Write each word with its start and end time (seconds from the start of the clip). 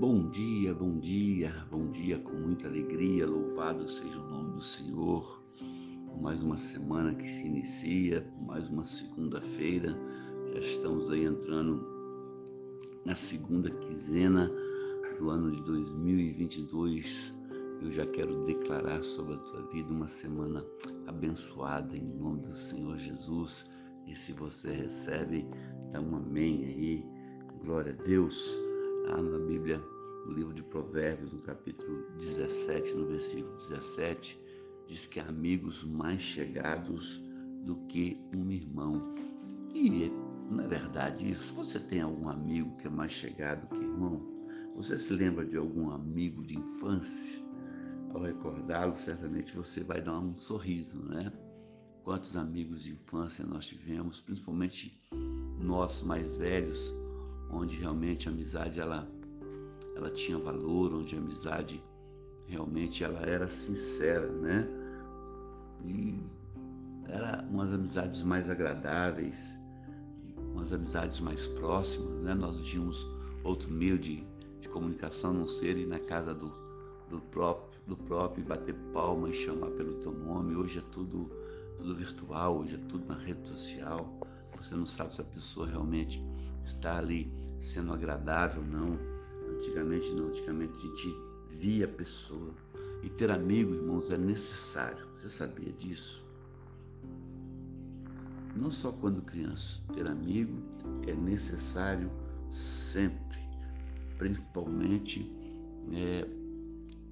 Bom 0.00 0.30
dia, 0.30 0.72
bom 0.74 0.98
dia, 0.98 1.52
bom 1.70 1.90
dia 1.90 2.18
com 2.18 2.32
muita 2.32 2.66
alegria. 2.66 3.26
Louvado 3.26 3.86
seja 3.86 4.18
o 4.18 4.30
nome 4.30 4.54
do 4.54 4.64
Senhor. 4.64 5.44
Mais 6.22 6.42
uma 6.42 6.56
semana 6.56 7.14
que 7.14 7.28
se 7.28 7.46
inicia, 7.46 8.26
mais 8.40 8.70
uma 8.70 8.82
segunda-feira. 8.82 9.94
Já 10.54 10.60
estamos 10.60 11.10
aí 11.10 11.26
entrando 11.26 11.86
na 13.04 13.14
segunda 13.14 13.70
quinzena 13.70 14.50
do 15.18 15.28
ano 15.28 15.50
de 15.50 15.62
2022. 15.64 17.30
Eu 17.82 17.92
já 17.92 18.06
quero 18.06 18.42
declarar 18.44 19.02
sobre 19.02 19.34
a 19.34 19.38
tua 19.38 19.66
vida 19.66 19.92
uma 19.92 20.08
semana 20.08 20.64
abençoada 21.06 21.94
em 21.94 22.16
nome 22.18 22.40
do 22.40 22.54
Senhor 22.54 22.96
Jesus. 22.96 23.68
E 24.06 24.14
se 24.14 24.32
você 24.32 24.72
recebe, 24.72 25.44
dá 25.92 26.00
um 26.00 26.16
amém 26.16 26.64
aí. 26.64 27.04
Glória 27.62 27.92
a 27.92 28.02
Deus 28.02 28.70
lá 29.10 29.20
na 29.22 29.38
Bíblia, 29.38 29.82
no 30.26 30.32
livro 30.32 30.52
de 30.52 30.62
Provérbios, 30.62 31.32
no 31.32 31.40
capítulo 31.40 32.10
17, 32.18 32.94
no 32.94 33.06
versículo 33.06 33.56
17, 33.56 34.40
diz 34.86 35.06
que 35.06 35.20
há 35.20 35.26
amigos 35.26 35.84
mais 35.84 36.20
chegados 36.20 37.22
do 37.64 37.76
que 37.86 38.20
um 38.34 38.50
irmão. 38.50 39.14
E 39.74 40.10
não 40.50 40.64
é 40.64 40.68
verdade 40.68 41.30
isso? 41.30 41.54
Você 41.54 41.78
tem 41.78 42.00
algum 42.00 42.28
amigo 42.28 42.76
que 42.76 42.86
é 42.86 42.90
mais 42.90 43.12
chegado 43.12 43.68
que 43.68 43.76
irmão? 43.76 44.20
Você 44.74 44.98
se 44.98 45.12
lembra 45.12 45.44
de 45.44 45.56
algum 45.56 45.90
amigo 45.90 46.42
de 46.44 46.58
infância? 46.58 47.40
Ao 48.12 48.22
recordá-lo, 48.22 48.96
certamente 48.96 49.54
você 49.54 49.84
vai 49.84 50.02
dar 50.02 50.18
um 50.18 50.36
sorriso, 50.36 51.04
né? 51.04 51.32
Quantos 52.02 52.36
amigos 52.36 52.82
de 52.82 52.92
infância 52.92 53.46
nós 53.46 53.68
tivemos, 53.68 54.20
principalmente 54.20 55.00
nós 55.60 56.02
mais 56.02 56.36
velhos, 56.36 56.92
onde 57.50 57.76
realmente 57.76 58.28
a 58.28 58.32
amizade 58.32 58.80
ela, 58.80 59.08
ela 60.00 60.10
tinha 60.10 60.38
valor, 60.38 60.94
onde 60.94 61.14
a 61.14 61.18
amizade 61.18 61.82
realmente 62.46 63.04
ela 63.04 63.20
era 63.20 63.48
sincera, 63.48 64.26
né? 64.28 64.66
E 65.84 66.18
era 67.08 67.44
umas 67.50 67.72
amizades 67.72 68.22
mais 68.22 68.48
agradáveis, 68.48 69.58
umas 70.52 70.72
amizades 70.72 71.20
mais 71.20 71.46
próximas, 71.46 72.22
né? 72.22 72.34
Nós 72.34 72.64
tínhamos 72.64 73.08
outro 73.44 73.70
meio 73.70 73.98
de, 73.98 74.24
de 74.60 74.68
comunicação, 74.68 75.32
não 75.32 75.46
ser 75.46 75.76
ir 75.76 75.86
na 75.86 75.98
casa 75.98 76.34
do, 76.34 76.52
do 77.08 77.20
próprio, 77.20 77.80
do 77.86 77.96
próprio, 77.96 78.44
bater 78.44 78.74
palma 78.92 79.28
e 79.28 79.34
chamar 79.34 79.70
pelo 79.72 79.94
teu 79.94 80.12
nome. 80.12 80.56
Hoje 80.56 80.78
é 80.78 80.82
tudo, 80.90 81.30
tudo 81.76 81.94
virtual, 81.94 82.58
hoje 82.58 82.74
é 82.74 82.88
tudo 82.88 83.06
na 83.06 83.18
rede 83.18 83.46
social. 83.46 84.18
Você 84.56 84.74
não 84.74 84.86
sabe 84.86 85.14
se 85.14 85.20
a 85.20 85.24
pessoa 85.24 85.66
realmente 85.66 86.22
está 86.62 86.98
ali 86.98 87.32
sendo 87.58 87.92
agradável, 87.92 88.62
não. 88.62 89.09
Antigamente 89.60 90.10
não, 90.12 90.28
antigamente 90.28 90.72
a 90.74 90.80
gente 90.80 91.14
via 91.50 91.84
a 91.84 91.88
pessoa. 91.88 92.54
E 93.02 93.10
ter 93.10 93.30
amigo, 93.30 93.74
irmãos, 93.74 94.10
é 94.10 94.16
necessário. 94.16 95.06
Você 95.14 95.28
sabia 95.28 95.70
disso? 95.70 96.24
Não 98.58 98.70
só 98.70 98.90
quando 98.90 99.20
criança, 99.20 99.78
ter 99.92 100.06
amigo 100.06 100.62
é 101.06 101.14
necessário 101.14 102.10
sempre, 102.50 103.38
principalmente 104.16 105.30
é, 105.92 106.26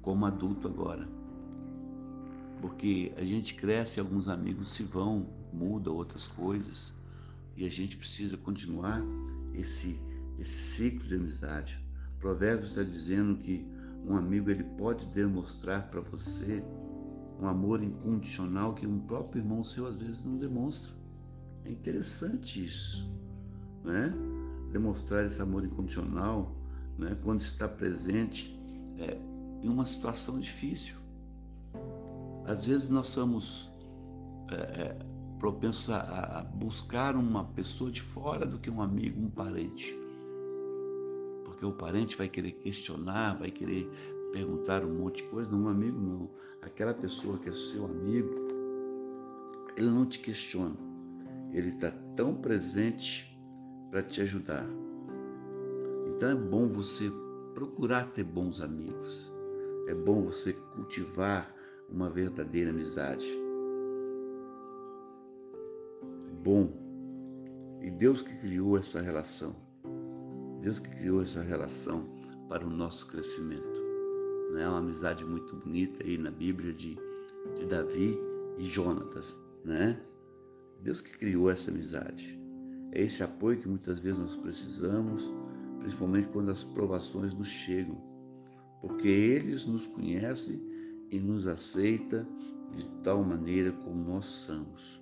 como 0.00 0.24
adulto 0.24 0.66
agora. 0.66 1.06
Porque 2.62 3.12
a 3.18 3.24
gente 3.24 3.54
cresce, 3.54 4.00
alguns 4.00 4.28
amigos 4.28 4.72
se 4.72 4.82
vão, 4.82 5.28
muda 5.52 5.90
outras 5.90 6.26
coisas, 6.26 6.94
e 7.54 7.66
a 7.66 7.70
gente 7.70 7.98
precisa 7.98 8.38
continuar 8.38 9.02
esse, 9.52 10.00
esse 10.38 10.56
ciclo 10.56 11.06
de 11.06 11.14
amizade. 11.14 11.89
Provérbios 12.20 12.70
está 12.70 12.82
dizendo 12.82 13.36
que 13.38 13.66
um 14.06 14.14
amigo 14.14 14.50
ele 14.50 14.62
pode 14.62 15.06
demonstrar 15.06 15.88
para 15.90 16.00
você 16.00 16.62
um 17.40 17.46
amor 17.46 17.82
incondicional 17.82 18.74
que 18.74 18.86
um 18.86 19.00
próprio 19.00 19.40
irmão 19.40 19.64
seu 19.64 19.86
às 19.86 19.96
vezes 19.96 20.24
não 20.24 20.36
demonstra. 20.36 20.92
É 21.64 21.70
interessante 21.70 22.62
isso, 22.62 23.10
né? 23.82 24.12
Demonstrar 24.70 25.24
esse 25.24 25.40
amor 25.40 25.64
incondicional, 25.64 26.54
né? 26.98 27.16
Quando 27.22 27.40
está 27.40 27.66
presente 27.66 28.58
é, 28.98 29.18
em 29.62 29.68
uma 29.68 29.86
situação 29.86 30.38
difícil. 30.38 30.96
Às 32.44 32.66
vezes 32.66 32.88
nós 32.88 33.08
somos 33.08 33.72
é, 34.50 34.54
é, 34.54 34.98
propensos 35.38 35.88
a, 35.88 36.40
a 36.40 36.42
buscar 36.42 37.16
uma 37.16 37.44
pessoa 37.44 37.90
de 37.90 38.02
fora 38.02 38.44
do 38.44 38.58
que 38.58 38.70
um 38.70 38.82
amigo, 38.82 39.20
um 39.20 39.30
parente. 39.30 39.98
Porque 41.60 41.74
o 41.74 41.76
parente 41.76 42.16
vai 42.16 42.26
querer 42.26 42.52
questionar, 42.52 43.38
vai 43.38 43.50
querer 43.50 43.86
perguntar 44.32 44.82
um 44.82 44.94
monte 44.94 45.22
de 45.22 45.28
coisa, 45.28 45.50
não 45.50 45.64
um 45.64 45.68
amigo 45.68 46.00
não. 46.00 46.30
Aquela 46.62 46.94
pessoa 46.94 47.36
que 47.36 47.50
é 47.50 47.52
seu 47.52 47.84
amigo, 47.84 48.30
ele 49.76 49.90
não 49.90 50.06
te 50.06 50.20
questiona. 50.20 50.74
Ele 51.52 51.68
está 51.68 51.90
tão 52.16 52.34
presente 52.34 53.38
para 53.90 54.02
te 54.02 54.22
ajudar. 54.22 54.66
Então 56.06 56.30
é 56.30 56.34
bom 56.34 56.66
você 56.66 57.12
procurar 57.52 58.10
ter 58.10 58.24
bons 58.24 58.62
amigos. 58.62 59.30
É 59.86 59.94
bom 59.94 60.22
você 60.22 60.54
cultivar 60.54 61.54
uma 61.90 62.08
verdadeira 62.08 62.70
amizade 62.70 63.28
bom. 66.42 66.72
E 67.82 67.90
Deus 67.90 68.22
que 68.22 68.34
criou 68.40 68.78
essa 68.78 69.02
relação, 69.02 69.54
Deus 70.60 70.78
que 70.78 70.90
criou 70.90 71.22
essa 71.22 71.42
relação 71.42 72.04
para 72.48 72.66
o 72.66 72.70
nosso 72.70 73.06
crescimento. 73.06 73.80
É 74.58 74.68
uma 74.68 74.78
amizade 74.78 75.24
muito 75.24 75.56
bonita 75.56 76.02
aí 76.04 76.18
na 76.18 76.30
Bíblia 76.30 76.72
de, 76.72 76.98
de 77.56 77.66
Davi 77.66 78.18
e 78.58 78.64
Jonatas, 78.64 79.36
né? 79.64 80.00
Deus 80.82 81.00
que 81.00 81.16
criou 81.16 81.50
essa 81.50 81.70
amizade. 81.70 82.38
É 82.92 83.02
esse 83.02 83.22
apoio 83.22 83.60
que 83.60 83.68
muitas 83.68 84.00
vezes 84.00 84.18
nós 84.18 84.36
precisamos, 84.36 85.30
principalmente 85.78 86.28
quando 86.28 86.50
as 86.50 86.64
provações 86.64 87.32
nos 87.32 87.48
chegam, 87.48 87.96
porque 88.80 89.08
eles 89.08 89.64
nos 89.66 89.86
conhecem 89.86 90.60
e 91.10 91.20
nos 91.20 91.46
aceita 91.46 92.26
de 92.72 92.86
tal 93.02 93.22
maneira 93.22 93.72
como 93.72 94.04
nós 94.04 94.26
somos 94.26 95.00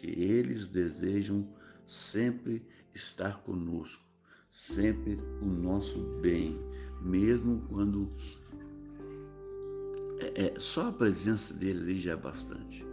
porque 0.00 0.18
eles 0.18 0.68
desejam 0.68 1.46
sempre 1.86 2.66
estar 2.94 3.42
conosco, 3.42 4.02
sempre 4.50 5.20
o 5.40 5.46
nosso 5.46 5.98
bem, 6.20 6.58
mesmo 7.00 7.62
quando 7.68 8.10
é, 10.18 10.46
é, 10.46 10.58
só 10.58 10.88
a 10.88 10.92
presença 10.92 11.54
dele 11.54 11.80
ali 11.80 11.98
já 11.98 12.12
é 12.12 12.16
bastante. 12.16 12.84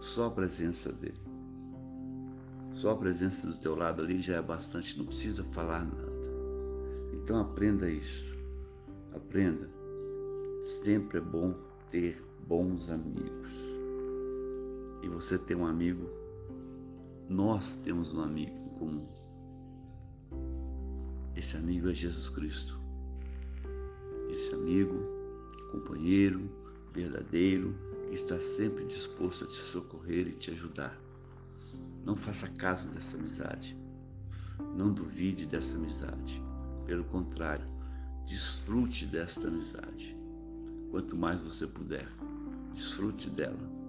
Só 0.00 0.26
a 0.26 0.30
presença 0.30 0.92
dele. 0.92 1.20
Só 2.72 2.90
a 2.90 2.96
presença 2.96 3.46
do 3.46 3.56
teu 3.56 3.74
lado 3.76 4.02
ali 4.02 4.20
já 4.20 4.36
é 4.36 4.42
bastante, 4.42 4.98
não 4.98 5.06
precisa 5.06 5.44
falar 5.44 5.84
nada. 5.84 6.12
Então 7.12 7.40
aprenda 7.40 7.88
isso. 7.88 8.36
Aprenda. 9.14 9.70
Sempre 10.64 11.18
é 11.18 11.20
bom 11.20 11.54
ter 11.90 12.22
bons 12.46 12.88
amigos 12.88 13.72
e 15.02 15.08
você 15.08 15.36
tem 15.36 15.56
um 15.56 15.66
amigo, 15.66 16.08
nós 17.28 17.76
temos 17.76 18.14
um 18.14 18.22
amigo 18.22 18.56
em 18.56 18.78
comum. 18.78 19.08
Esse 21.36 21.56
amigo 21.56 21.88
é 21.88 21.94
Jesus 21.94 22.28
Cristo. 22.28 22.78
Esse 24.30 24.54
amigo, 24.54 24.94
companheiro, 25.70 26.50
verdadeiro, 26.92 27.74
que 28.08 28.14
está 28.14 28.40
sempre 28.40 28.84
disposto 28.84 29.44
a 29.44 29.46
te 29.46 29.54
socorrer 29.54 30.28
e 30.28 30.34
te 30.34 30.50
ajudar. 30.50 30.98
Não 32.04 32.16
faça 32.16 32.48
caso 32.48 32.88
dessa 32.88 33.16
amizade. 33.16 33.76
Não 34.76 34.92
duvide 34.92 35.46
dessa 35.46 35.76
amizade. 35.76 36.42
Pelo 36.86 37.04
contrário, 37.04 37.66
desfrute 38.26 39.06
desta 39.06 39.48
amizade. 39.48 40.16
Quanto 40.90 41.16
mais 41.16 41.40
você 41.40 41.66
puder, 41.66 42.08
desfrute 42.74 43.30
dela 43.30 43.82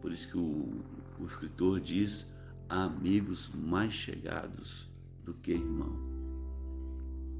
por 0.00 0.12
isso 0.12 0.28
que 0.28 0.38
o, 0.38 0.82
o 1.18 1.24
escritor 1.24 1.80
diz: 1.80 2.30
há 2.68 2.84
amigos 2.84 3.50
mais 3.54 3.92
chegados 3.92 4.87
do 5.28 5.34
que 5.34 5.52
irmão. 5.52 5.92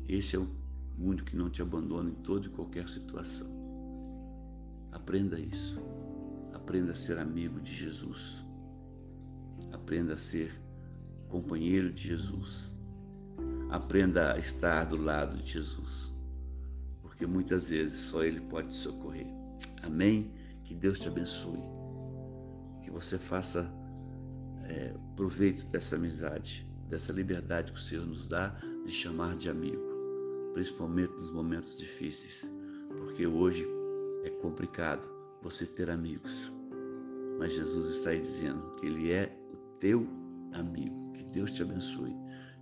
Esse 0.06 0.36
é 0.36 0.38
o 0.38 0.46
único 0.98 1.30
que 1.30 1.36
não 1.36 1.48
te 1.48 1.62
abandona 1.62 2.10
em 2.10 2.14
toda 2.14 2.46
e 2.46 2.50
qualquer 2.50 2.86
situação. 2.86 3.48
Aprenda 4.92 5.40
isso. 5.40 5.80
Aprenda 6.52 6.92
a 6.92 6.96
ser 6.96 7.18
amigo 7.18 7.58
de 7.60 7.74
Jesus. 7.74 8.44
Aprenda 9.72 10.14
a 10.14 10.18
ser 10.18 10.52
companheiro 11.28 11.90
de 11.90 12.02
Jesus. 12.02 12.70
Aprenda 13.70 14.34
a 14.34 14.38
estar 14.38 14.84
do 14.84 14.96
lado 14.96 15.38
de 15.38 15.52
Jesus. 15.52 16.12
Porque 17.00 17.26
muitas 17.26 17.70
vezes 17.70 17.98
só 17.98 18.22
Ele 18.22 18.40
pode 18.40 18.68
te 18.68 18.74
socorrer. 18.74 19.26
Amém? 19.82 20.30
Que 20.62 20.74
Deus 20.74 21.00
te 21.00 21.08
abençoe 21.08 21.62
que 22.82 22.90
você 22.90 23.18
faça 23.18 23.70
é, 24.64 24.94
proveito 25.16 25.66
dessa 25.66 25.96
amizade, 25.96 26.67
dessa 26.88 27.12
liberdade 27.12 27.72
que 27.72 27.78
o 27.78 27.82
Senhor 27.82 28.06
nos 28.06 28.26
dá 28.26 28.58
de 28.84 28.92
chamar 28.92 29.36
de 29.36 29.50
amigo, 29.50 29.82
principalmente 30.54 31.12
nos 31.12 31.30
momentos 31.30 31.76
difíceis, 31.76 32.50
porque 32.96 33.26
hoje 33.26 33.66
é 34.24 34.30
complicado 34.30 35.08
você 35.42 35.66
ter 35.66 35.90
amigos. 35.90 36.52
Mas 37.38 37.52
Jesus 37.52 37.96
está 37.96 38.10
aí 38.10 38.20
dizendo 38.20 38.70
que 38.72 38.86
Ele 38.86 39.12
é 39.12 39.32
o 39.52 39.78
teu 39.78 40.06
amigo. 40.52 41.12
Que 41.12 41.22
Deus 41.24 41.52
te 41.52 41.62
abençoe. 41.62 42.14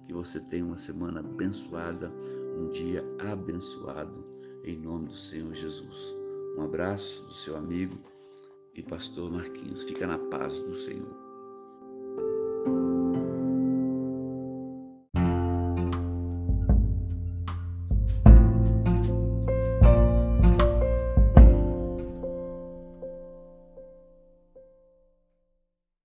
Que 0.07 0.13
você 0.13 0.39
tenha 0.39 0.65
uma 0.65 0.77
semana 0.77 1.21
abençoada, 1.21 2.13
um 2.57 2.69
dia 2.69 3.03
abençoado, 3.19 4.25
em 4.65 4.79
nome 4.79 5.07
do 5.07 5.17
Senhor 5.17 5.53
Jesus. 5.55 6.15
Um 6.57 6.63
abraço 6.63 7.25
do 7.25 7.33
seu 7.33 7.57
amigo 7.57 7.99
e 8.75 8.83
pastor 8.83 9.31
Marquinhos. 9.31 9.85
Fica 9.85 10.07
na 10.07 10.19
paz 10.19 10.59
do 10.59 10.75
Senhor. 10.75 11.26